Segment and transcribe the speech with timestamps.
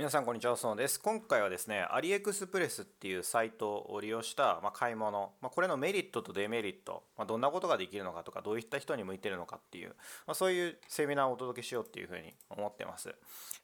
[0.00, 0.98] 皆さんこんにちは、そうです。
[0.98, 9.94] 今回はですね、アリエクスプレスっていうサイトを利用した、ま買い物、ま、これのメリットとデメリット、ま、どんなことができるのかとか、どういった人に向いてるのかっていう、
[10.26, 13.14] ま、そういうセミナーをお届けしようっていうふうに思ってます。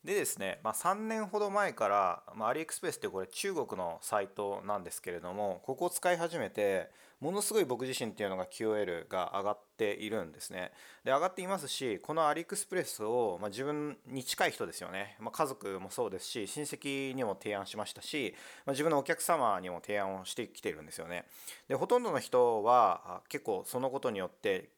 [0.05, 10.73] でですね、ま3年ほど前から、まアリエクスプレスってこれ中国のサイトなんですけれども、ここを使い始めて、ものすごい僕自身っていうのが QOL が上がっているんですね。
[11.05, 21.27] で、上がっていますし、このアリエクスプレスを、ま自分に近い人ですよね、ま家族もそうですし、親戚にも提案しましたし、まあ、自分のお客様にも提案をしてきてるんですよね。
[21.69, 24.71] でほとんどの人は結構そのことによって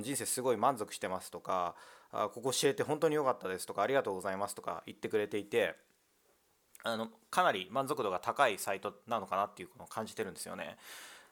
[0.00, 1.74] 人生すごい満足してますとか
[2.10, 5.74] ここ知れて本当に良かったですとかありがとうございますとか言ってくれていて
[6.84, 10.76] あのかなり満足度が高いサイトなのかなっていうのを感じてるんですよね。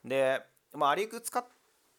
[0.04, 0.40] で、
[0.74, 1.44] まあ、アリク使っ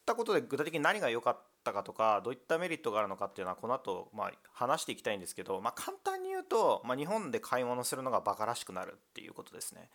[0.08, 9.90] ったことで具体的に何が良かったかとかどういったメリットがあるのかっていうのはこの後、まあ話していきたいんですけど、まあ、簡単に言うと、まあ、日本で買い物するのがバカらしくなるっていうことですね。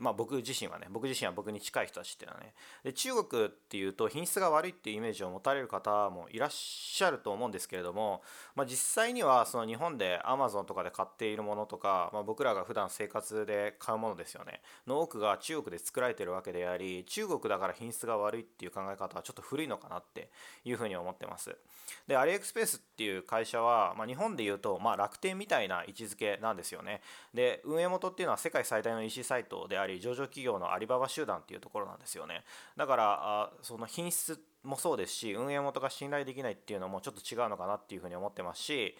[0.00, 2.54] まあ、僕自身はね僕自身は僕に近い人たちっていうのはね。
[2.82, 8.22] で中国っていうと品質が悪いっていうイメージを持たれる方もいらっしゃると思うんですけれども、
[8.54, 14.60] まあ、実際にはその日本で Amazon とかで買っているものとか、まあ、僕らが普段生活で買うものですよね。
[14.86, 20.30] の多くが中国で作られてるわけであり中国だから品質が悪いっていう考え方はちょっと古いのかなって
[20.64, 21.56] いうふうに思ってます。
[22.06, 27.00] でアリエクスペースっていう会社は、まあ、日本でいうと、まあ、楽天みたいな位置づけなんですよね。
[27.32, 32.44] で運営元っていうのは世界最大の EC サイトでであり上場企業のアリババ集団っていうところなんですよね。
[32.76, 38.96] だからその品質もそうですし運営元が信頼できないっていうのもちょっと違うのかなっていうふうに思ってますし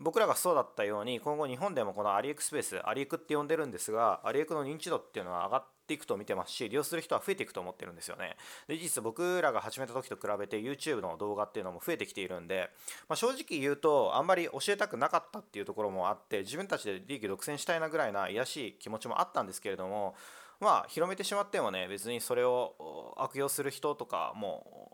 [0.00, 8.36] 僕らがそうだったように今後日本でもこのアリエクスペースアリエクって呼んでるんですがアリエクの認知度っていうのは上がっていくと見てますし利用する人は増えていくと思ってるんですよね。
[8.66, 12.70] で事実僕らが始めた時と比べて YouTube の動画っていうのも増えてきているんで、
[13.08, 20.14] まあ、正直言うとあんまり教えたくなかったっていうところもあって自分たちで利益独占したいなぐらいな癒しい気持ちもあったんですけれども
[20.60, 24.90] まあ広めてしまってもね別にそれを悪用する人とかも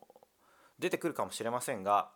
[0.79, 2.09] 出てくるかもしれませんが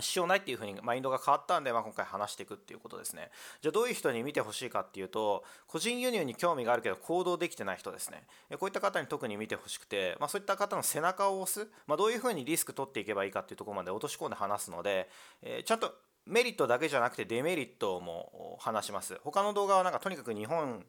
[0.00, 3.30] 支障ないっていうふうにマインドが変わったんで、まあ、今回話していくっていうことですね。
[3.62, 8.24] じゃあどういう人に見てほしいかっていうと、個人輸入に興味があるけど行動できてない人ですね。
[8.58, 15.08] こういった方に特に見てほしくて、まあ、そういった方の背中を押す、まあ、どういうふうにリスク取っていけばいいかっていうところまで落とし込んで話すので、
[15.42, 15.94] えー、ちゃんと
[16.26, 19.20] メリットだけじゃなくてデメリットも話します。
[19.22, 20.84] 他の動画はなんかとにかく日本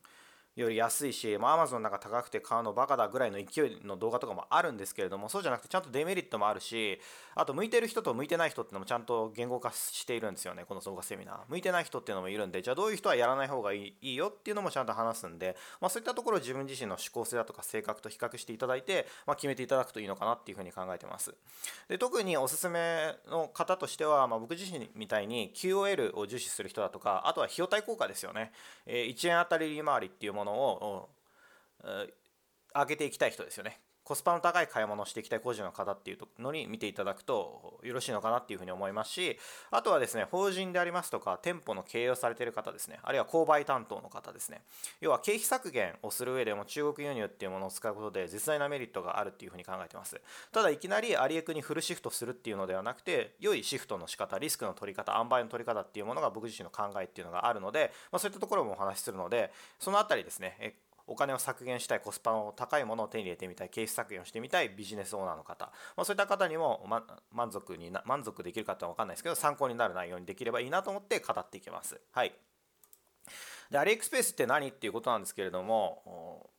[0.56, 7.00] より安いし、まあ、Amazon なんか高くて買うのバカだぐらいの勢いの動画とかもあるんですけれども、そうじゃなくてちゃんとデメリットもあるし、
[7.36, 11.40] あと向いてる人と向いてない人ってのもちゃんと言語化しているんですよね、この動画セミナー。
[11.50, 21.36] 向いてない人っていうのもいるんで、じゃあどういう人はやらない方がいいよっていうのもちゃんと話すんで、まあ、そういったところを自分自身の思考性だとか性格と比較していただいて、まあ、決めていただくといいのかなっていうふうに考えてます。
[21.90, 28.52] で特におすすめの方としては、まあ、僕自身みたいに QOL を重視する人だとか、あとは費用対効果ですよね。
[28.86, 31.10] えー、1円あたり利回りっていうもののを
[32.74, 33.82] 上げていきたい人ですよね。
[34.06, 39.40] コスパの高い買い物をしていきたい個人の方っていうのに見ていただくとよろしいのかなっていうふうに思いますし、
[39.72, 44.62] あとはですね、法人でありますとか、店舗の経営をされている方ですね、あるいは購買担当の方ですね。
[45.02, 50.22] 要は経費削減をする上でも中国輸入っていうものを使うことで絶大なメリットがあるっていうふうに考えてます。
[50.52, 60.76] ただいきなりアリエクにフルシフトするっていうのではなくて、良いシフトの仕方、リスクの取り方、塩梅の取り方っていうものが僕自身の考えっていうのがあるので、まあ、そういったところもお話しするので、そのあたりですね、
[61.08, 72.00] お金を削減したいコスパの高いものを手に入れてみたい経費削減をしてみたいビジネスオーナーの方、まあ、そういった方にも、ま、満足に満足できるかって分かんないですけど参考になる内容にできればいいなと思って語っていきます。
[72.12, 72.34] はい、
[73.70, 76.50] でアリエクスペースって何っていうことなんですけれども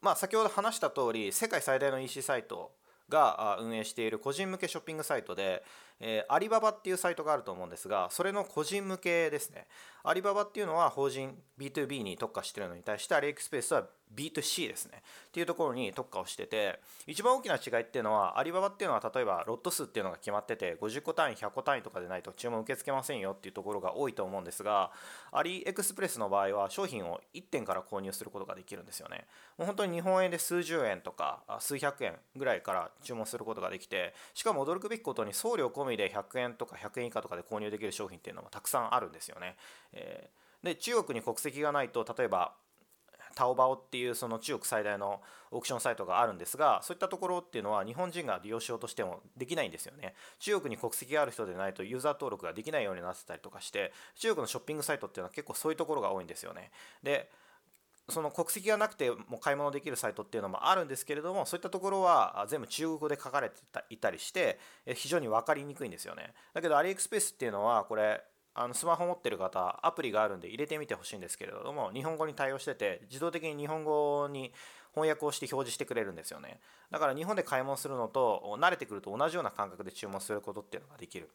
[0.00, 2.72] まあ先ほど話した通り世界最大の EC サイト
[3.08, 5.62] が運営している個人向けショッピングサイトで、
[6.00, 9.66] えー、アリババっていうサイトがあると思うんですが、それの個人向けですね。
[10.04, 15.02] アリババっていうのは法人 B2B に特化してるのに対して、アリエクスペースは B2C ですね。
[15.28, 24.90] っていうところに特化をしてて、一番大きな違いっていうのは、アリババっていうのは例えばロット数っていうのが決まってて、50個単位、100個単位とかでないと注文受け付けませんよっていうところが多いと思うんですが、
[25.30, 29.26] アリエクスプレスの場合は商品を1点から購入することができるんですよね。
[29.56, 39.56] もう本当に日本円で数十円とか数百円ぐらいから注文することができて、しかも驚くべきことに送料込みで100円とか100円以下とかで購入できる商品っていうのもたくさんあるんですよね。
[39.92, 42.54] えー、で中国に国籍がないと例えば
[43.34, 45.20] タオバオっていうその中国最大の
[45.50, 56.70] オークションサイトがあるんですがそういったところっていうのは日本人が利用しようとしてもできないんですよね中国に国籍がある人でないとユーザー登録ができないようになってたりとかして中国のショッピングサイトっていうのは結構そういうところが多いんですよね
[57.02, 57.30] で
[58.08, 63.56] その国籍がなくても買い物できるサイトっていうのもあるんですけれどもそういったところは全部中国語で書かれて
[63.90, 64.58] いたりして
[64.94, 66.34] 非常に分かりにくいんですよね。
[66.52, 68.22] だけどアリエクスペースっていうのはこれ
[68.54, 74.52] あのスマホ持ってる方アプリがあるんで入れてみてほしいんですけれども日本語に対応してて自動的に日本語に
[74.94, 76.60] 翻訳をして表示してくれるんですよね。
[76.90, 81.30] だから日本で買い物するのと慣れてくると同じような感覚で注文することっていうのができる。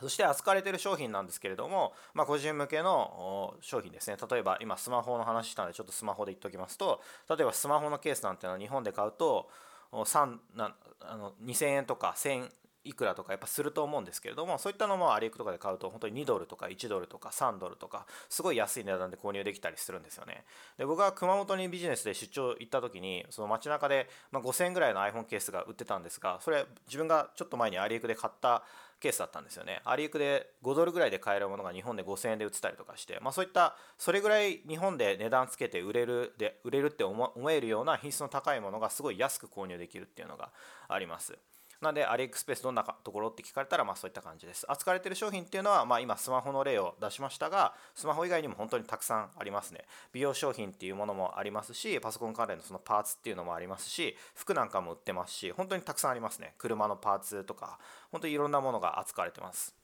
[0.00, 4.16] そして扱われている商品なんですけれども、まあ、個人向けの商品ですね。
[4.30, 9.48] 例えば今スマホの話したのでちょっとスマホで言っておきますと例えばスマホのケースなんていうのは日本で買うと
[9.92, 12.48] 3なあの2000円とか1000
[12.84, 20.44] いくらとかやっぱすると思うんですけれどもそういったのもアリエクとかで買うと本当に2ドルとか1ドルとか3ドルとかすごい安い値段で購入できたりするんですよね。
[20.76, 28.64] で僕は熊本にビジネスで出張行った時にその街中で、ま5000円ぐらいの iPhone ケースが売ってたんですがそれ自分がちょっと前にアリエクで買った
[29.04, 29.82] ケースだったんですよね。
[29.84, 40.50] アリエクで5ドルぐらいで買えるものが日本で5000円で売ってたりとかして、まあ、そういったそれぐらい日本で値段つけて売れるで売れるって思えるような品質の高いものがすごい安く購入できるっていうのが
[40.88, 41.36] あります。
[41.84, 44.66] なんでアリエクスペースどんなところって聞かれたらまあそういった感じです。
[44.68, 49.84] 扱われてる商品っていうのはまあ今スマホの例を出しましたがスマホ以外にも本当にたくさんありますね。
[50.12, 56.54] 美容商品っていうものもありますしパソコン関連のそのパーツっていうのもありますし服なんかも売ってますし本当にたくさんありますね。
[56.58, 57.78] 車のパーツとか
[58.10, 59.83] 本当にいろんなものが扱われてます。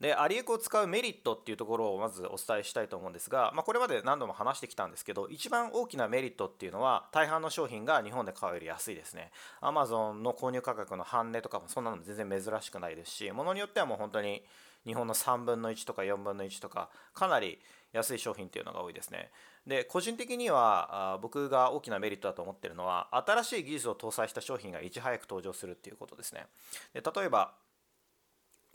[0.00, 9.30] でアリエクを使うメリットっていうところをまずお伝えしたいと思うんですが、まあ、これまで何度も話してきたんですけど一番大きなメリットっていうのは大半の商品が日本で買うより安いですね。
[9.60, 14.42] Amazon の購入価格の半値とかもそんなの全然珍しくないですしものによってはもう本当に
[14.86, 17.58] 日本の3分の1とか4分の1とかかなり
[17.92, 19.30] 安い商品っていうのが多いですね。
[19.66, 26.46] で個人的には僕が大きなメリットだと思ってるのは新しい技術を搭載した商品がいち早く登場するっていうことですね。
[26.94, 27.52] で例えば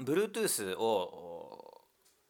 [0.02, 1.82] Bluetooth を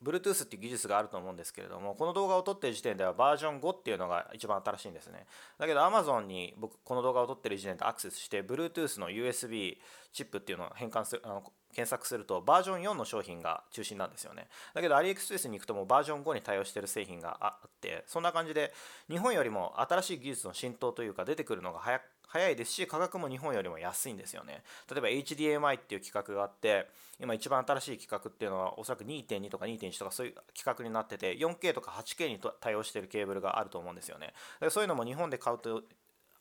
[0.03, 5.25] Bluetooth っていう技術があると思うんですけれどもこの動画を撮ってる時点ではバージョン5っていうのが一番新しいんですね。
[5.57, 9.77] だけど Amazon に僕この動画を撮ってる時点でアクセスして Bluetooth の USB
[10.13, 14.47] チップっていうのを変換するあの検索するとバージョン4の商品が中心なんですよね。
[14.73, 18.73] だけど AliExpress に行くともバージョン5に対応してる製品があってそんな感じで
[19.09, 22.03] 日本よりも新しい技術の浸透というか出てくるのが早く
[22.35, 24.61] 早いですし価格も日本よりも安いんですよね。
[24.91, 34.33] 例えば HDMI っていう規格があって今一番新しい規格っていうのはおそらく2.2とか2.1とかそういう規格になってて 4K とか 8K に対応してるケーブルがあると思うんですよね。
[34.69, 35.81] そういうのも日本で買うと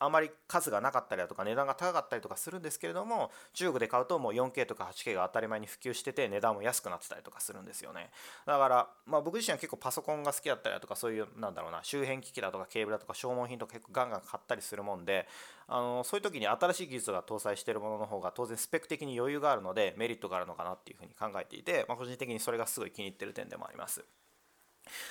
[0.04, 8.10] あまり数がなかったりだとか値段が高かったりとかするんですけれども中国で買うともう 4K とか 8K が当たり前に普及してて値段も安くなってたりとかするんですよね。
[8.46, 15.26] だからまあ僕自身は結構パソコンが好きだったりだとかそういうなんだろうな周辺機器だとかケーブルだとか消耗品とか結構ガンガン買ったりするもんで
[15.66, 24.04] あのそういう時に新しい技術が搭載してるものの方が当然スペック的に余裕があるのでメリットがあるのかなっていうふうに考えていて、まあ、個人的にそれがすごい気に入ってる点でもあります。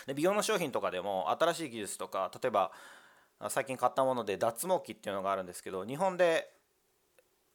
[0.05, 2.71] で美容の商品とかでも新しい技術とか例えば
[3.49, 6.49] 最近買ったもので脱毛器っていうのがあるんですけど日本で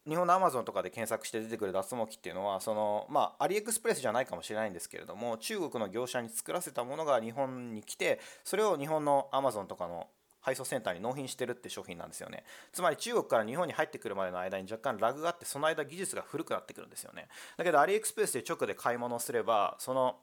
[0.08, 10.08] 日本のアマゾンとかで検索して出てくる脱毛器っていうのはそのまあアリエクスプレスじゃないかもしれないんですけれども中国の業者に作らせたものが日本に来てそれを日本のアマゾンとかの
[10.40, 12.44] 配送センターに納品してるって商品なんですよね。
[12.73, 17.29] つまり中国から日本に入ってくるまでの間に若干ラグがあってその間技術が古くなってくるんですよね。
[17.56, 20.17] だけどアリエクスプレスで直で買い物をすればその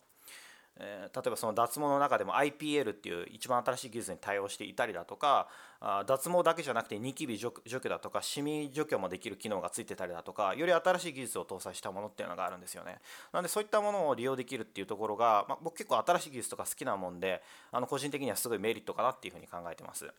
[0.77, 5.47] え、例えばその脱毛の中でも IPL っていう一番新しい技術に対応していたりだとか
[5.79, 12.99] あ脱毛だけじゃなくてニキビ除去だとかシミ除去もできる機能がついてたりだとかより新しい技術を搭載したものっていうのがあるんですよね。
[13.31, 17.41] なんでそういったものを利用できるっていうところが、まあ、僕結構新しい技術とか好きなもんで
[17.71, 20.11] あの個人的にはすごいメリットかなっていうふうに考えてます。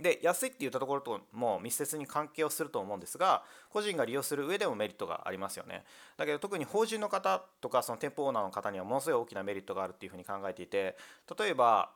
[0.00, 5.84] で安いって言ったところとも密接に関係をすると思うんですが個人が利用する上でもメリットがありますよね。
[6.16, 10.96] だけど特に法人の方とかその店舗オーナーの方にはものすごい大きなメリットがあるっていうふうに考えていて
[11.38, 11.90] 例えば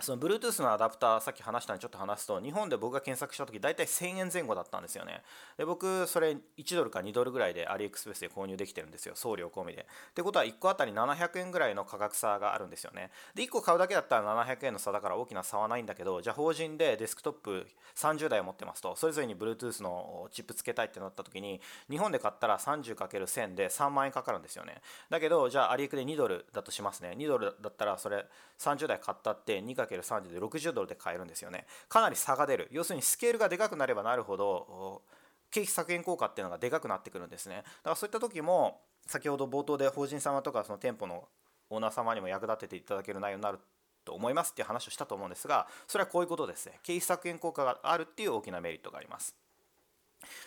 [0.00, 5.22] その Bluetooth のアダプターさっき話したのにちょっと話すと日本で僕が検索した時大体1000円前後だったんですよね。
[5.56, 9.16] で僕それ1ドルか2ドルぐらいでアリエクスプレスで購入できてるんですよ。
[9.16, 9.88] 送料込みで。
[10.10, 13.10] ってことは1個あたり700円ぐらいの価格差があるんですよね。
[13.34, 18.94] で1個買うだけだったら700円の差だから大きな差はないんだけどじゃあ法人でデスクトップ30台持ってますと。
[18.94, 24.80] それぞれに Bluetooth のチップつけたいってなった時に日本で買ったら 30×1000 で3万円かかるんですよね。
[25.10, 27.16] だけどじゃあアリエクで2ドルだとしますね。
[27.18, 28.26] 2ドルだったらそれ
[28.60, 31.66] 30台買ったって 2×30 で60ドルで買えるんですよね。
[31.88, 32.68] かなり差が出る。
[32.70, 35.02] 要するにスケールがでかくなればなるほど
[35.50, 37.56] 経費削減効果っていうのがでかくなってくるんですね。
[37.56, 41.26] だからそういった時も先ほど冒頭で法人様とかその店舗の
[41.70, 43.58] オーナー様にも役立てていただける内容になる
[44.04, 46.78] と思いますっていう話をしたと思うんですがそれはこういうことですね。
[46.82, 49.34] 経費削減効果があるっていう大きなメリットがあります。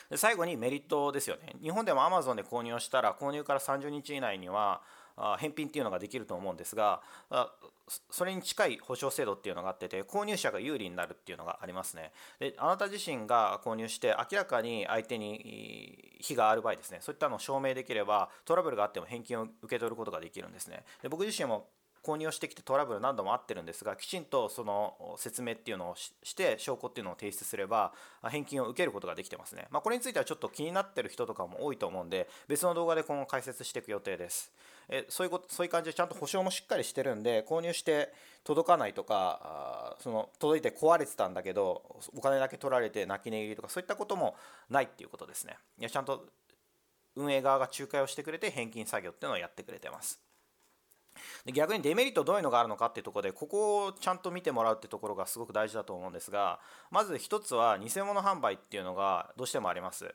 [0.10, 1.56] で最後にメリットですよね。
[1.62, 4.82] 日本でも Amazon で購入をしたら購入から30日以内には
[5.40, 7.02] 返品っていうのができると思うんですが
[8.10, 12.12] それに近い保証制度っていうのがあってて購入者が有利になるっていうのがありますね。
[12.40, 20.84] であなた自身が購入して明らかに相手に非がある場合ですねそういったのを証明できればトラブルがあっても返金を受け取ることができるんですね。
[21.02, 21.68] で僕自身も
[22.04, 27.94] 購入をしてきてトラブル何度もあってるんですがきちんとその説明っていうのをして証拠っていうのを提出すれば
[28.24, 34.52] 返金を受けることができてますね、まあ、これについてはちょっと気になってる人とかも多いと思うんで別の動画で今後解説していく予定です。
[34.90, 38.12] えそういうことそういう感じでちゃんと保証もしっかりしてるんで購入して
[38.44, 41.84] 届かないとかその届いて壊れてたんだけど
[42.16, 44.36] お金だけ取られて泣き寝入りとかそういったことも
[44.70, 45.58] ないっていうことですね。
[45.80, 46.26] いやちゃんと
[47.16, 50.20] 運営側が仲介をしてくれて返金作業っていうのをやってくれてます。
[51.46, 60.14] で逆にデメリットどういうのがあるのかっていうところでここをちゃんと見てもらうってところがすごく大事だと思うんですがまず一つは偽物販売っていうのがどうしてもあります。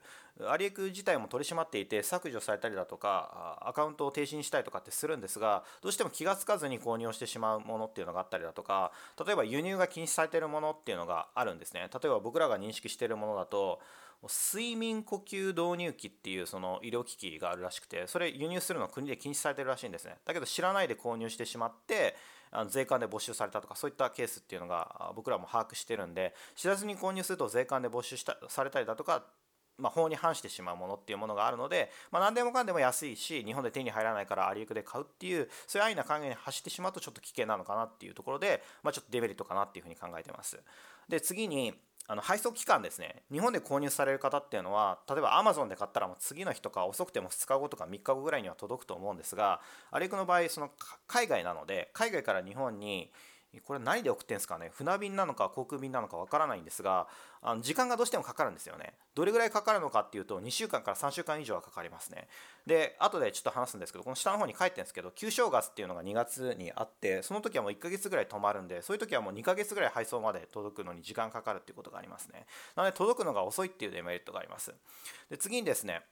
[0.49, 8.93] アリエク自体も取り締まっていて削除されたりだとかアカウントを停止にしたりとかってするんですがどうしても気が付かずに購入をしてしまうものっていうのがあったりだとか
[9.25, 11.89] 例えば輸入が禁止されているものっていうのがあるんですね。
[11.91, 13.81] 例えば僕らが認識しているものだと
[14.23, 20.17] 睡眠呼吸導入器っていうその医療機器があるらしくてそれ輸入するのは国で禁止されてるらしいんですね。
[20.25, 22.17] だけど知らないで購入してしまって
[22.51, 29.25] あの税関で没収されたとかそういったケースっていうのが僕らも把握してるんで知らずに購入すると税関で没収したされたりだとか
[29.79, 40.59] まあ、法に反してしまうものっていうものがあるので、まあ、何でもかんでも安いし日本で手に入らないからアリエクで買うっていうそういう安易な考えに走ってしまうとちょっと危険なのかなっていうところで、まあ、ちょっとデメリットかなっていうふうに考えてます。
[41.09, 41.75] で次に
[42.09, 43.23] あの配送期間ですね。
[43.31, 49.61] 日本で購入される方っていうのは例えば Amazon で買ったらもう次の日とか遅くても2日後とか3日後ぐらいには届くと思うんですが
[49.91, 50.71] アレクの場合その
[51.07, 53.11] 海外なので海外から日本に
[53.61, 54.71] これ何で送ってんですかね？
[54.73, 57.07] 船便なのか航空便なのかわからないんですが
[57.43, 58.95] あの時間がどうしてもかかるんですよね。
[59.15, 62.29] どれぐらいかかるのかっていうと2週間から3週間以上はかかりますね。
[62.67, 72.47] で後でちょっと話すんですけどこの下の方に書いてるんですけど旧正月っていうのが2月にあってその時はもう1ヶ月ぐらい止まるんでそういう時はもう2ヶ月ぐらい配送まで届くのに時間かかるっていうことがありますね。
[72.75, 74.75] なので届くのが遅いっていうデメリットがあります。
[75.31, 76.03] で次にですね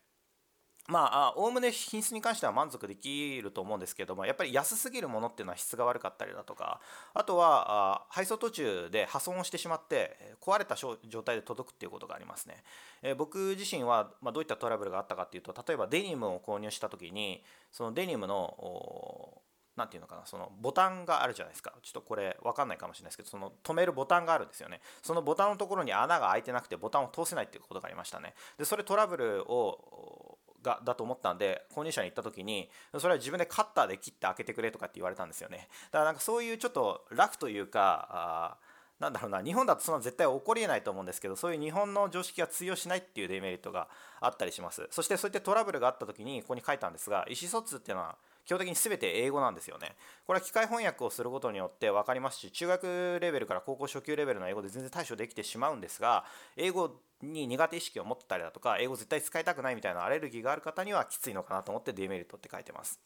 [0.87, 6.81] まあおおむね品質に関しては満足できると思うんですけどもやっぱり安すぎるものっていうのは質が悪かったりだとか
[7.15, 12.63] あとは配送途中で破損をしてしまって壊れた状態で届くっていうことがありますね、
[13.03, 19.43] え、僕自身は、ま、どういったトラブルがあったかっていうと例えばデニムを購入した時にそのデニムの
[19.77, 21.73] 何ていうのかなそのボタンがあるじゃないですか。
[21.83, 24.81] ちょっとこれ分かんないかもしれないですけどその止めるボタンがあるんですよね。
[25.03, 28.35] そのボタンのところに穴が開いてなくてボタンを通せないっていうことがありましたね。
[28.57, 30.34] でそれトラブルを
[30.65, 32.69] がだと思ったんで購入者に行った時に
[32.99, 35.69] それは自分でカッターで切って開けてくれとかって言われたんですよね。
[35.93, 38.57] だからなんかそういうちょっとラフというかあ
[38.99, 43.89] なんだろうな日本だとそんな絶対起こりえないと思うんですけどそういう日本の常識が通用しないっていうデメリットが
[44.21, 44.87] あったりします。
[44.91, 49.97] そしてそういったトラブルがあった時にここに書いたんですが意思疎通っていうのは基本的に全て英語なんですよね。
[50.27, 56.25] これは機械翻訳をすることによって分かりますし中学レベルから高校初級レベルの英語で全然対処できてしまうんですが
[56.57, 63.01] 英語に苦手意識を持ってたりだとか英語絶対使いたくないみたいなアレルギーがある方にはきついのかなと思ってデメリットって書いてます。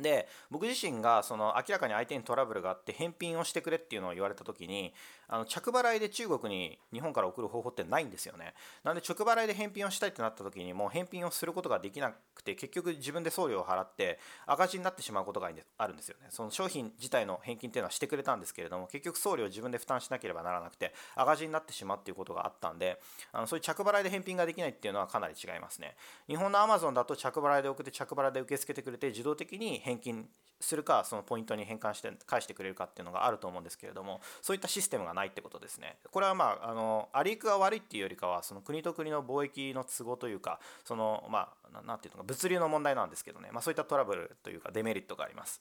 [0.00, 4.92] で僕自身がその明らかに相手にトラブルがあって返品をしてくれっていうのを言われた時に
[5.28, 8.54] あの着払いで中国に日本から送る方法ってないんですよね。
[8.82, 16.26] なので直払いで返品をしたいってなった時にもう返品をすることができなくて結局自分で送料を払って赤字になってしまうことがあるんですよね。
[16.30, 23.00] その商品自体の返金っていうのはしてくれたんですけれども結局送料を自分で負担しなければならなくて赤字になってしまうっていうことがあったんで
[23.32, 25.96] あのそういう着払いで返品ができないっていうのはかなり違いますね。
[26.26, 30.26] 日本の Amazon だと着払いで送って着払いで受け付けてくれて自動的に返金
[30.60, 35.98] するかそのポイントに変換して返してくれるかっていうのがあると思うんですけれどもそういったシステムがないってことですね。
[36.10, 45.60] これはまああのアリークが悪いっていうよりかはその国と国の貿易の都合というかそのまあ何て言うのか物流の問題なんですけどね、まあ、そういったトラブルというかデメリットがあります。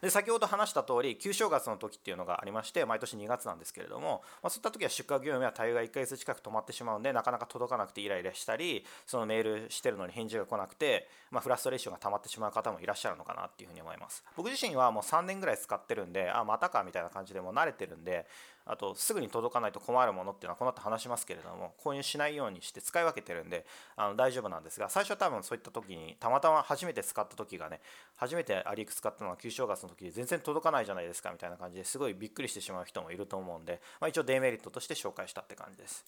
[0.00, 14.24] で先ほど話した通り旧正月の時っていうのがありまして毎年2月なんですけれども、まあ、そういった時は出荷業務や対応が1ヶ月近く止まってしまうんでなかなか届かなくてイライラしたりそのメールしてるのに返事が来なくて、まあ、フラストレーションが溜まってしまう方もいらっしゃるのかなっていうふうに思います。
[14.36, 18.26] 僕自身はもう3年ぐらい使ってるんであまたかみたいな感じでも慣れてるんで
[18.66, 23.66] あとすぐに届かないと困るものっていうのはこの後話しますけれども購入しないようにして使い分けてるんで
[23.96, 27.80] あの大丈夫なんですが最初は多分そういった時にたまたま初めて使った時がね
[28.16, 36.04] 初めてアリーク使ったのは旧正月の時で全然届かないじゃないですかみたいな感じですごいびっくりしてしまう人もいると思うんで、まあ、一応デメリットとして紹介したって感じです。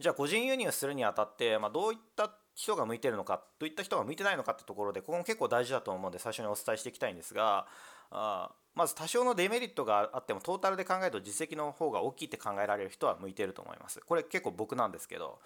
[0.00, 7.66] じゃあ個人輸入するにあたって、まあ、どういった人が向いてるのかどういった人が向いてないのかってところでここも結構大事だと思うんで最初にお伝えしていきたいんですが
[8.14, 14.00] あまず多少のデメリットがあってもトータルで考えると実績の方が大きいって考えられる人は向いてると思います。
[14.00, 15.38] これ結構僕なんですけど。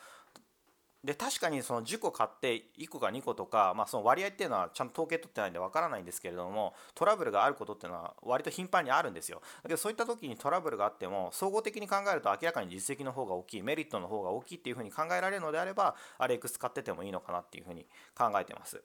[1.04, 9.40] で確かにその10個買って1個か2個とか、まあ、その割合っていうのはちゃんと統計取ってないんでわからないんですけれどもトラブルがあることっていうのは割と頻繁にあるんですよ。
[9.62, 18.82] だけどそういった時にトラブルがあっても総合的に考えると明らかに実績の方が大きいメリットの方が大きいっていうふうに考えられるのであればアレックス買っててもいいのかなっていうふうに考えてます。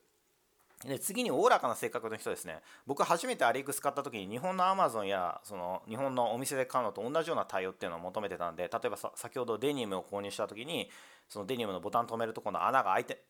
[0.86, 2.60] で次におおらかな性格の人ですね。
[2.86, 10.90] 僕初めてアリエクス買った時に日本のアマゾンやその日本のお店で買うのと同じような対応っていうのを求めてたんで例えば先ほどデニムを購入した時に
[11.30, 13.24] そのデニムのボタン止めるところの穴が開いて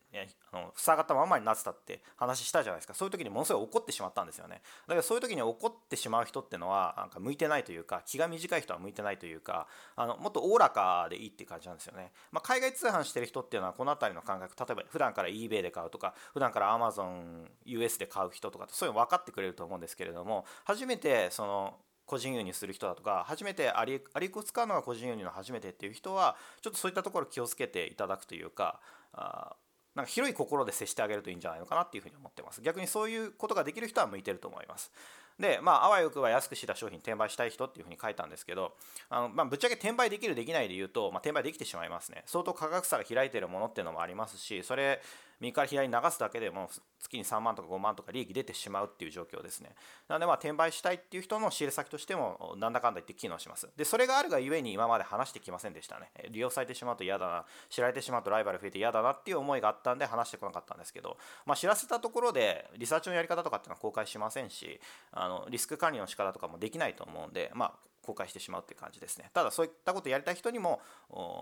[0.52, 2.94] あの塞がったままになってたって話したじゃないですか。
[2.94, 4.60] そういう時にものすごい怒ってしまったんですよね。
[4.86, 28.80] だからそういう時に怒ってしまう人っていうのはなんか向いてないというか気が短い人は向いてないというかあのもっとおおらかでいいって感じなんですよね、まあ、海外通販してる人っていうのはこの辺りの感覚例えば普段から eBay で買うとか普段から Amazon US で買う人とかそういうの分かってくれると思うんですけれども初めてその個人輸入する人だとか初めてアリアリクを使うのが個人輸入の初めてっていう人はちょっとそういったところ気をつけていただくというか
[29.12, 29.56] あ
[29.94, 32.60] なんか広い心で接してあげるといいんじゃないのかなっていうふうに思ってます。
[32.62, 34.92] 逆にそういうことができる人は向いてると思います。
[35.38, 38.72] でまああわよくは安くした商品転売したい人っていうふうに書いたんですけど
[39.10, 42.22] あの、まあ、ぶっちゃけ転売できるできないで言うと、まあ、転売できてしまいますね。
[42.26, 45.00] 相当価格差が開いてるものっていうのもありますしそれ
[45.40, 49.74] 右から左に流すだけでも月に3万とか5万とか利益出てしまうっていう状況ですね。
[50.08, 53.68] なのでまあ転売したいっていう人の仕入れ先としてもなんだかんだ言って機能します。
[53.76, 56.10] でそれがあるがゆえに今まで話してきませんでしたね。
[56.30, 57.44] 利用されてしまうと嫌だな。
[57.68, 64.80] 知られてしまうとライバル増えて嫌だなっていう思いがあったんで話してこなかったんですけど、まあ、知らせたところでリサーチのやり方とかっていうのは公開しませんし
[65.24, 67.72] あのリスク管理の仕方とかもできないと思うんでまあ
[68.04, 69.30] 公開してしまうっていう感じですね。
[69.32, 70.80] ただそういったことやりたい人にも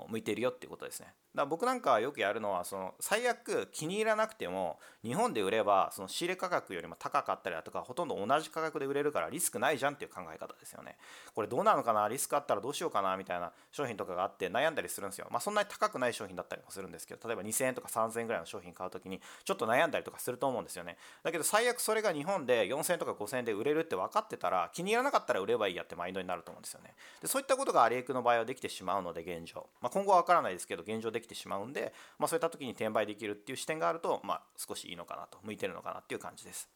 [0.08, 1.06] 向いているよっていうことですね。
[1.06, 10.96] だから僕なんかよくやるのはその最悪気に入らなくても日本で売ればその仕入れ価格よりも高かったりだとかほとんど同じ価格で売れるからリスクないじゃんっていう考え方ですよね。
[11.34, 12.06] これどうなのかな？
[12.08, 13.16] リスクあったらどうしようかな？
[13.16, 15.26] みたいな商品とかがあって悩んだりするんですよ。
[15.30, 20.96] まあそんなに高くない商品だったりもするんですけど例えば2000円とか3000円ぐらいの商品買う時にちょっと悩んだりとかすると思うんですよね。
[21.22, 26.94] だけど最悪それが日本で4000円とか5000円で売れるって分かってたら気に入らなかったら売ればいいやってマインドになると思うんですよね。
[27.20, 36.68] でそういったことがアリエクの場合はできてしまうので現状、まあ、今後は分からないですけど現状できてしまうんで、まあ、そういった時に転売できるっていう視点があると、まあ、少しいいのかなと向いてるのかなっていう感じです。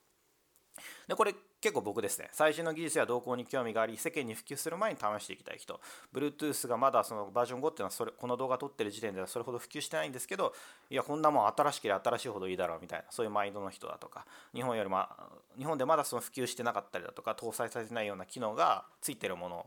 [1.09, 5.81] でこれ結構僕ですね最新の技術や動向に興味があり世間に普及する前に試していきたい人。
[6.15, 10.55] Bluetooth がまだそのバージョン5っていうのはそれこの動画撮ってる時点ではそれほど普及してないんですけど
[10.91, 15.07] いやこんなもん新しければ新しいほどいいだろうみたいなそういうマインドの人だとか日本よりも
[15.59, 19.67] 日本でまだその普及してなかったりだとか搭載されてないような機能がついてるものを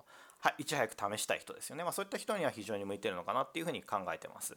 [0.57, 4.55] いち早く試したい人ですよね、まあ、そういった人には非常に向いてるのかなっていうふうに考えてます。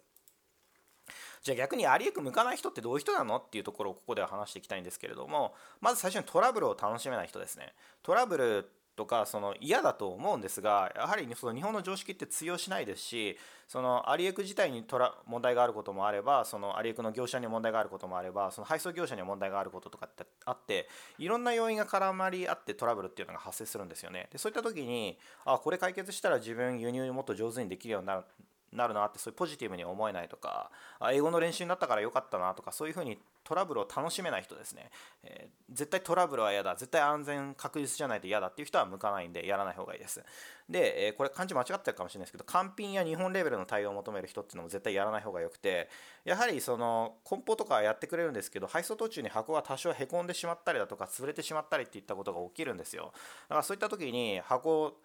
[1.42, 7.72] じゃあ逆にありえく向かない人ってどういう人なのっていうところをここでは話していきたいんですけれどもまず最初にトラブルを楽しめない人ですね。
[8.02, 24.28] トラブルとかその嫌だと思うんですがやはりその日本の常識って通用しないですしそのアリエク自体にトラ問題があることもあればそのアリエクの業者に問題があることもあればその配送業者に問題があることとかってあっていろんな要因が絡まり合ってトラブルっていうのが発生するんですよね。
[24.30, 28.24] でそういった時にあこれ解決したら自分輸入もっと上手にできるようになる
[28.72, 30.70] なるなってそういうポジティブに思えないとか
[31.12, 34.90] 英語の練習になったから良かったなとかそういうふうにトラブルを楽しめない人ですね、
[35.24, 36.76] えー、絶対トラブルは嫌だ。
[36.76, 40.22] 絶対安全確実じゃないと嫌だっていう人は向かないんでやらない方がいいです。
[40.68, 45.88] で、えー、これ漢字間違ってるかもしれないですけど完品や日本レベルの対応を求める人っていうのも絶対やらない方がよくて
[46.24, 53.12] やはりその梱包とかやってくれるんですけど配送途中に箱が多少へこんでしまったりだとか潰れてしまったりっていったことが起きるんですよ。
[53.48, 54.96] だからそういった時に箱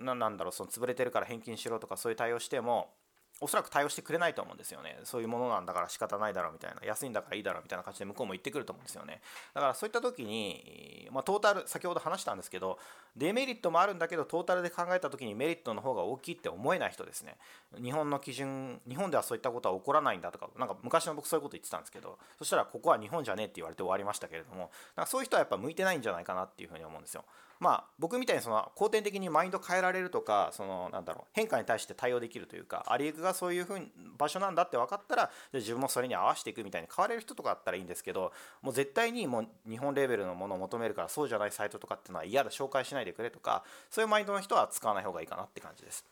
[0.00, 2.94] なんだろうその潰れてるから返金しろとかそういう対応しても
[3.42, 5.00] おそらく対応してくれないと思うんですよね。
[5.02, 6.80] そういうものなんだから仕方ないだろうみたいな。
[6.86, 9.20] 安いんだからいいだろうみたいな感じで向こうも言ってくると思うんですよね。
[9.52, 12.78] だからそういった時に、まあ、トータル先ほど話したんですけど
[13.16, 17.36] デメリットもあるんだけどトータルで考えた時にメリットの方が大きいって思えない人ですね。
[17.82, 27.24] 日本の基準日本ではそういったことは起こらないんだとかなんか昔の僕そういうこと言ってたんですけどそしたらここは日本じゃねえって言われて終わりましたけれどもなんかそういう人はやっぱ向いてないんじゃないかなっていうふうに思うんですよ。
[27.62, 33.86] まあ、僕みたいにその後天的にマインド変えられるとかそのなんだろう変化に対して対応できるというかアリエクがそういうふうに
[34.18, 46.04] 場所なんだって分かったら自分もそれに合わせていくみたいに変われる人とかだったらいいんですけどもう絶対にもう日本レベルのものを求めるからそうじゃないサイトとかっていうのは嫌だ紹介しないでくれとかそういうマインドの人は使わない方がいいかなって感じです。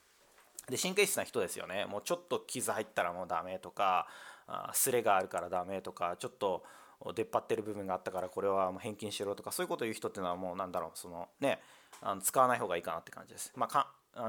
[0.69, 4.07] で神経質な人ですよねもうちょっと傷入ったらもうダメとか
[4.47, 6.63] あスレがあるからダメとかちょっと
[7.15, 11.61] 出っ張ってる部分があったからこれはもう返金しろとかそういうことを言う人っていうのはもうなんだろうそのね
[12.03, 13.53] あの使わない方がいいかなって感じです。
[13.57, 13.87] まあ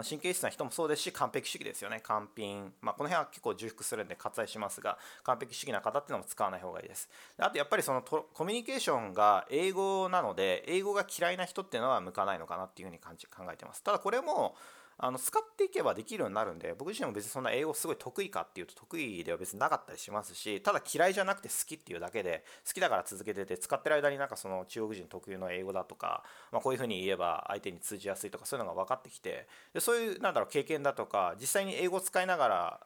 [0.07, 2.01] 神経質な人もそうですし完璧主義ですよね。
[2.01, 7.09] 完品、まあ、この辺は結構重複するんで割愛しますが完璧主義な方っていうのも使わない方がいいです。
[7.37, 13.81] あとやっぱりそのコミュニケーションが英語なので英語が嫌いな人っていうのは向かないのかなっていうふうに感じ考えてます。
[13.81, 14.55] ただこれも
[15.03, 32.79] あの使っていけばできるようになるんで僕自身も別にそんな英語すごい得意かっていうと得意では別になかったりしますしただ嫌いじゃなくて好きっていうだけで好きだから続けてて使ってる間になんかその中国人特有の英語だとか、まあ、こういうふうに言えば相手に通じやすいとかそういうのが分かってきてでそういうなんだろう経験だとか実際に英語を使いながら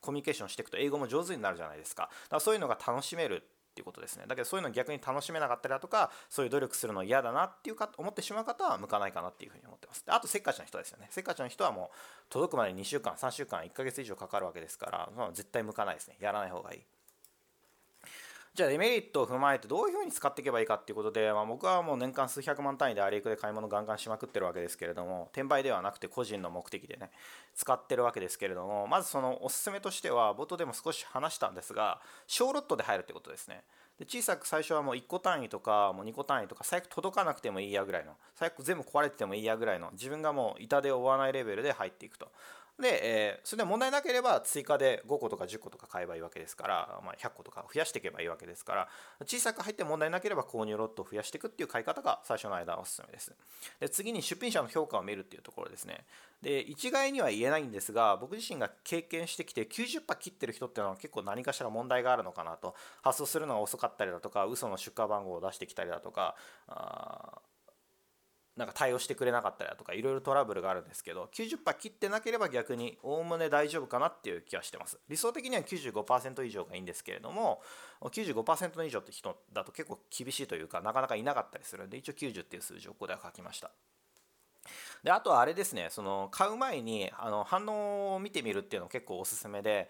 [0.00, 2.04] コミュニケーションしていくと英語も上手になるじゃないですか。
[2.04, 3.44] だからそういうのが楽しめる
[3.76, 4.24] っていうことですね。
[4.26, 10.02] だけどそういうの逆に楽しめなかったりだとかそういう努力するの嫌だなっていうか思ってしまう方は向かないかなっていうふうに思ってます。
[10.06, 11.08] あとせっかちな人ですよね。
[11.10, 11.96] せっかちな人はもう
[12.30, 16.16] 届くまで2週間3週間1ヶ月以上かかるわけですから、まあ、絶対向かないですね。
[16.20, 16.82] やらない方がいい。
[18.56, 27.10] じゃあデメリットを踏まえてどういうふうに使っていけばいいかっていうことで、まあ、僕はもう年間数百万単位でアリエクで買い物ガンガンしまくってるわけですけれども転売ではなくて個人の目的でね
[27.54, 33.62] 使ってるわけですけれどもまずそのおすすめとしては冒頭でも少し話したんですが小ロットで入るってことですね。
[33.98, 42.30] で小さく最初はもう1個単位とかもう2個単位とか最悪届かなくてもいいやぐらいの最悪全部壊れててもいいやぐらいの自分がもう痛手を負わないレベルで入っていくと。
[42.80, 48.88] で、えー、それで問題なければ追加で5個とか10個とか買えばいいわけですから、まあ、100個とか増やしていけばいいわけですから
[49.24, 53.34] 小さく入って問題なければ購入ロットを増やしていくっていう買い方が最初の間はおすすめです。
[53.80, 56.04] で次に出品者の評価を見るっていうところですね。
[56.42, 62.74] で一概には言えないんですが僕自身が経験してきて90%切ってる人っていうのは結構何かしら問題があるのかなと。
[63.02, 66.34] 発送するのが遅かったりだとか嘘の出荷番号を出してきたりだとか
[66.68, 67.38] あ
[68.56, 74.98] なんか対応してくれなかったりだとかいろいろトラブルがあるんですけど90%切ってなければ逆におおむね大丈夫かなっていう気はしてます。
[75.08, 77.60] 理想的には95%以上がいいんですけれども
[78.00, 83.70] 95%以上って人だと結構厳しいというかなかなかいなかったりするんで一応90っていう数字をここでは書きました。
[85.04, 89.88] であとはあれですねその買う前にあの反応を見てみるっていうの結構おすすめで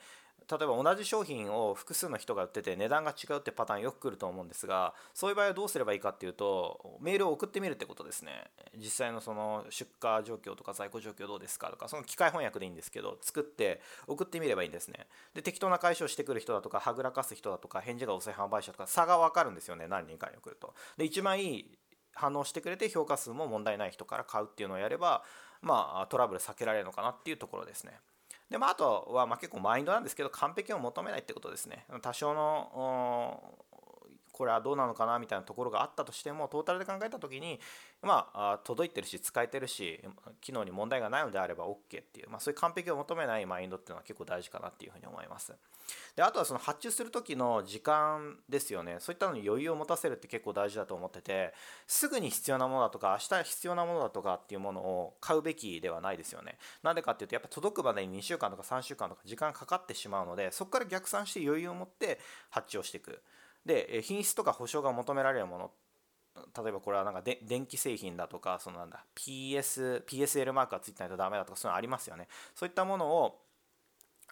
[0.51, 8.45] 例えば同じ商品を複数の人が売ってて値段が違うってパターンよく来ると思うんですがそういう場合はどうすればいいかっていうとメールを送ってみるってことですね。
[8.77, 15.07] 実際のその出荷状況とか在庫状況どうですかとかその機械翻訳でいいんですけど作って送ってみればいいんですね。
[15.35, 20.75] で適当な解消してくる人だとかはぐらかす人だとか返事が遅い販売者とか差が分かるんですよね何人かに送ると。
[20.97, 21.79] で一番いい
[22.15, 25.23] 反応してくれて評価数も問題ない人から買うっていうのをやれば
[25.61, 28.01] まあトラブル避けられるのかなっていうところですね。
[28.51, 31.85] でまあ、あとはまあ結構マインドなんですけど完璧を求めないってことですね。
[32.01, 33.43] 多少の
[34.37, 37.59] これはどうなのかなみたいなところがあったとしてもトータルで考えた時に
[38.03, 39.99] まあ届いてるし使えてるし
[40.43, 45.55] 機能に問題がないのであれば OK っていう、まあ、そういう完璧を求めないマインドっていうのは結構大事かなっていうふうに思います。
[46.17, 48.97] であとはその発注する時の時間ですよね。
[49.01, 51.55] そういったのに余裕を持たせるって結構大事だと思ってて
[51.87, 56.59] すぐに必要なものだとか明日必要なものだとかっていうものを買うべきではないですよね。
[56.83, 62.19] なんでかっていうとやっぱ届くまでに2週間とか3週間とか時間かかってしまうのでそこから逆算して余裕を持って
[62.51, 63.23] 発注をしていく。
[63.67, 65.71] で品質とか保証が求められるもの
[66.63, 72.29] 例えばこれはなんかで電気製品だとかそのなんだ PS PSL マークがついてないとダメだとかそういうのありますよね。
[72.55, 73.43] そういったものを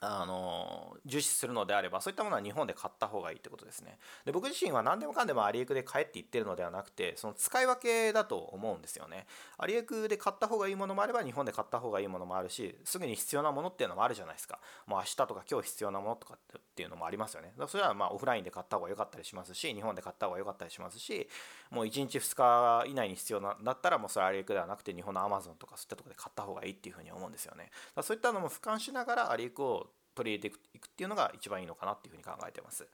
[0.00, 0.63] あの
[1.04, 3.98] 重視するのであればそういったものは日本で買った方がいいってことですね。
[4.24, 9.26] で僕自身は何でもかんでもアリエクで買えって言ってるのではなくてその使い分けだと思うんですよね。
[9.58, 14.58] アリエクで買った方がいいものもあれば日本で買った方がいいものもあるしすぐに必要なものっていうのもあるじゃないですか。
[14.86, 17.48] もう明日とか今日必要なものとかっていうのもありますよね。
[17.48, 21.28] だからそれはまあオフラインで買った方が良かったりしますし日本で買った方が良かったりしますし
[21.70, 27.70] もう1日2日以内に必要なだったらもうそれアリエクではなくて日本のアマゾンとかそういったとこで買った方がいいっていうふうに思うんですよね。
[27.94, 32.86] だそういったのも俯瞰しながらアリエクを取り入れていくっていうのが一番いいのかなっていうふうに考えてます。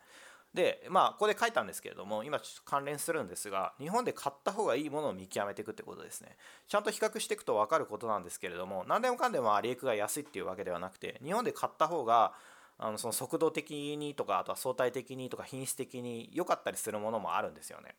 [0.54, 12.32] でまあここで書いたんですけれども今ちょっと関連するんですが日本で買った方がいいものを見極めていくってことですねちゃんと比較していくと分かることなんですけれども何でもかんでもアリエクが安いっていうわけではなくて日本で買った方が
[12.78, 17.94] あのその速度的にとかあとは相対的にとか品質的に良かったりするものもあるんですよね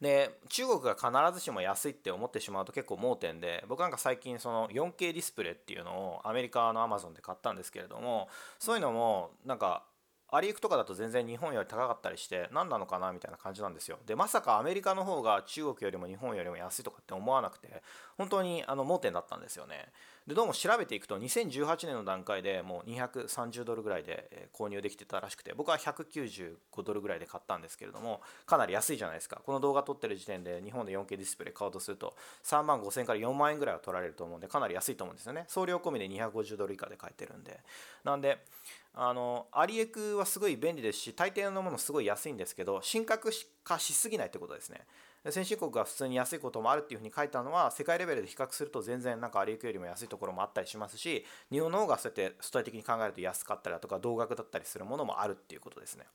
[0.00, 1.08] で中国が必
[1.38, 9.84] ずしも安いって思ってしまうと結構盲点で僕なんか最近その 4K ディスプレイっていうのをアメリカのアマゾンで買ったんですけれどもそういうのもなんか
[10.32, 13.98] アリエクとかだと全然日本より高かったりして何なのかなみたいな感じなんですよ。
[14.06, 17.82] でまさかアメリカの方が中国よりも日本よりも安いとかって思わなくて
[18.16, 19.88] 本当にあの盲点だったんですよね。
[20.26, 29.40] でどうも調べていくと2018年の段階でもう230ドルぐらいで購入できてたらしくて僕は195ドルぐらいで買ったんですけれどもかなり安いじゃないですか。
[29.44, 32.14] この動画撮ってる時点で日本で 4K ディスプレイ買おうとすると
[32.44, 35.44] 3万5000から4万円ぐらいは取られると思うんでかなり安いと思うんですよね。
[35.48, 37.60] 送料込みで250ドル以下で買えてるんで。
[38.04, 38.44] なんで
[38.94, 43.30] あのアリエクはすごい便利ですし大抵のものすごい安いんですけど神格
[43.62, 44.80] 化しすぎないってことですね。
[45.28, 56.06] 先進国が普通に安いこともあるっていうふうに書いたのは世界レベルで比較すると全然なんかアリエクよりも安いところもあったりしますし日本の方がそうやって相対的に考えると安かったりだとか同額だったりするものもあるっていうことですね。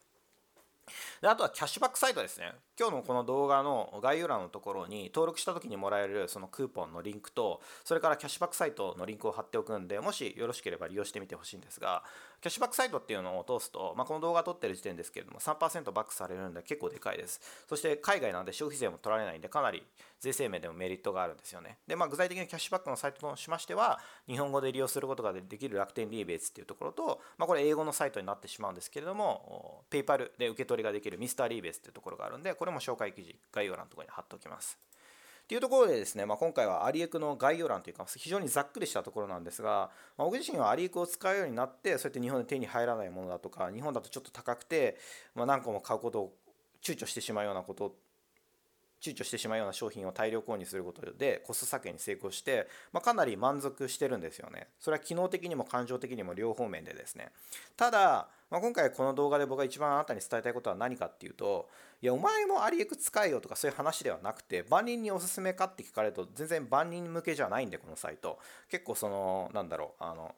[1.22, 2.54] であとはキャッシュバックサイトですね。
[2.80, 12.04] 今日のこの動画の概要欄のところに登録した時にもらえるそのクーポンのリンクとそれからキャッシュバックサイトのリンクを貼っておくんでもしよろしければ利用してみてほしいんですが
[12.46, 17.42] キャッシュバックサイトっていうのを通すと、まあ、この動画撮ってる時点ですけれども3%バックされるんで結構でかいです。
[17.68, 19.82] そして海外なんで消費税も取られないんでかなり
[20.20, 21.80] 税制面でもメリットがあるんですよね。
[21.88, 34.78] で、まあ、具体的にキャッシュバックのサイトとしましては日本語で利用することができる楽天リーベーツっていうところと、まあ、これ英語のサイトになってしまうんですけれどもペイパルで受け取りができるミスターリーベーツっていうところがあるんでこれも紹介記事概要欄のところに貼っておきます。
[35.46, 44.98] っていうところでですね、まあ、今回はアリエクの概要欄というか非常にざっくりしたところなんですが、まあ、僕自身はアリエクを使うようになってそうやって日本で手に入らないものだとか日本だとちょっと高くて、
[45.36, 46.34] まあ、何個も買うことを
[46.82, 47.96] 躊躇してしまうようなこと
[49.12, 54.68] 躊躇してしまうような商品を大量購入することでコスト削減に成功して、まあ、かなり満足してるんですよね。
[54.80, 57.32] それは機能的にも感情的にも両方面でですね。
[57.78, 61.70] ただ、まあ、今回この動画で僕が一番あなたに伝えたいことは何かっていうと
[62.02, 68.40] いやお前もアリエク使えよとかそういう話ではなくて万人におすすめかって聞かれると全然万人向けじゃないんでこのサイト
[68.70, 70.36] 結構そのなんだろうあの、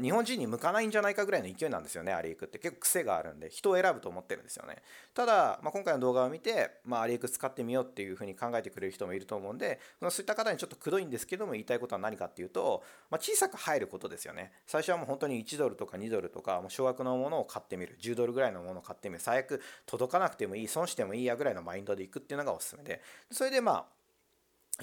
[0.00, 2.58] 日本人に向かないんじゃないかぐらいの勢いなんですよねアリエクって。
[2.58, 4.76] 結構癖があるんで人を選ぶと思ってるんですよね。
[5.14, 14.52] ただ、まあ、今回の動画を見て、まあ、アリエク使ってみようっていうふうに考えてくれる人もいると思うんでそういった方にちょっとくどいんですけども言いたいことは何かっていうと、まあ、小さく入ることですよね。
[14.66, 17.98] 最初はもう本当に1ドルとか2ドルとかもう少額のものを買ってみる。
[18.00, 19.20] 10ドルぐらいのものを買ってみる。
[19.20, 23.02] 最悪届かなくてもいい損してもいいやぐらいのマインドでいくっていうのがおすすめで。
[23.30, 24.01] それでまあ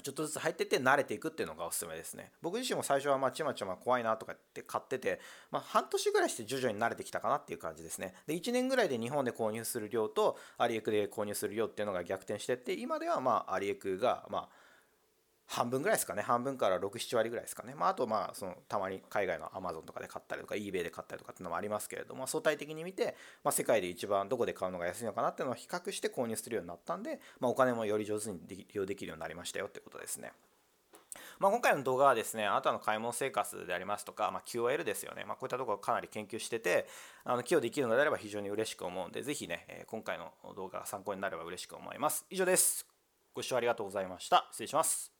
[0.02, 2.32] ちょっとずつ入ってって慣れていくっていうのがおすすめですね。
[2.42, 8.14] 僕自身も最初はまあちまちま怖いなとかって買ってて、まあ、半年ぐらいして徐々に慣れてきたかなっていう感じですね。
[8.26, 14.48] で、1年ぐらいで日本で購入する量とアリエクで購入する量っていうのが逆転してって、今ではまあアリエクがまあ
[15.50, 16.22] 半分ぐらいですかね。
[16.22, 30.32] 半分から67割ぐらいですかね、まあ、あとまあそのたまに海外のアマゾンとかで買ったりとか eBay で買ったりとかっていうのもありますけれども相対的に見て、まあ、世界で一番どこで買うのが安いのかなっていうのを比較して購入するようになったんで、まあ、お金もより上手に利用できるようになりましたよってことですね。
[31.40, 36.86] まあ、今回の動画はですねあなたの買い物生活でありますとか、まあ、QOL ですよね、まあ、こういったところをかなり研究してて
[37.24, 42.24] あの寄与できるのであれば非常に嬉しく思うんでぜひね今回の動画が参考になれば嬉しく思います。
[42.30, 42.86] 以上です。
[43.34, 44.46] ご視聴ありがとうございました。
[44.52, 45.19] 失礼します。